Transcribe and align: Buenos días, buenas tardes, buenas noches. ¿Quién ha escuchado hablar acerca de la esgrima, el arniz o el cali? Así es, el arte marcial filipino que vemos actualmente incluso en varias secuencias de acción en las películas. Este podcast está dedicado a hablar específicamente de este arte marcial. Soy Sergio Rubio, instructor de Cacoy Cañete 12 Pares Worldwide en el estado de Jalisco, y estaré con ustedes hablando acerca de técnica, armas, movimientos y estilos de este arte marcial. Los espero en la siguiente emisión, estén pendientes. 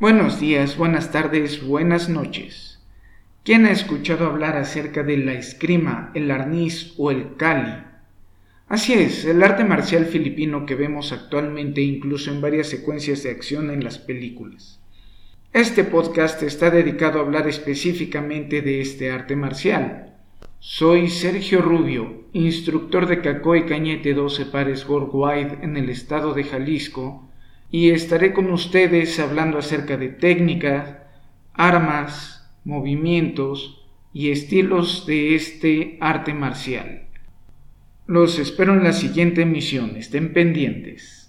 Buenos 0.00 0.40
días, 0.40 0.78
buenas 0.78 1.12
tardes, 1.12 1.62
buenas 1.62 2.08
noches. 2.08 2.80
¿Quién 3.44 3.66
ha 3.66 3.70
escuchado 3.70 4.24
hablar 4.24 4.56
acerca 4.56 5.02
de 5.02 5.18
la 5.18 5.34
esgrima, 5.34 6.10
el 6.14 6.30
arniz 6.30 6.94
o 6.96 7.10
el 7.10 7.36
cali? 7.36 7.84
Así 8.66 8.94
es, 8.94 9.26
el 9.26 9.42
arte 9.42 9.62
marcial 9.62 10.06
filipino 10.06 10.64
que 10.64 10.74
vemos 10.74 11.12
actualmente 11.12 11.82
incluso 11.82 12.30
en 12.30 12.40
varias 12.40 12.68
secuencias 12.68 13.22
de 13.24 13.30
acción 13.30 13.70
en 13.70 13.84
las 13.84 13.98
películas. 13.98 14.80
Este 15.52 15.84
podcast 15.84 16.42
está 16.44 16.70
dedicado 16.70 17.18
a 17.18 17.22
hablar 17.22 17.46
específicamente 17.46 18.62
de 18.62 18.80
este 18.80 19.10
arte 19.10 19.36
marcial. 19.36 20.14
Soy 20.60 21.10
Sergio 21.10 21.60
Rubio, 21.60 22.24
instructor 22.32 23.06
de 23.06 23.20
Cacoy 23.20 23.66
Cañete 23.66 24.14
12 24.14 24.46
Pares 24.46 24.88
Worldwide 24.88 25.58
en 25.60 25.76
el 25.76 25.90
estado 25.90 26.32
de 26.32 26.44
Jalisco, 26.44 27.29
y 27.70 27.90
estaré 27.90 28.32
con 28.32 28.50
ustedes 28.50 29.18
hablando 29.20 29.58
acerca 29.58 29.96
de 29.96 30.08
técnica, 30.08 31.08
armas, 31.54 32.50
movimientos 32.64 33.86
y 34.12 34.30
estilos 34.30 35.06
de 35.06 35.34
este 35.34 35.96
arte 36.00 36.34
marcial. 36.34 37.06
Los 38.06 38.38
espero 38.38 38.74
en 38.74 38.82
la 38.82 38.92
siguiente 38.92 39.42
emisión, 39.42 39.96
estén 39.96 40.32
pendientes. 40.32 41.19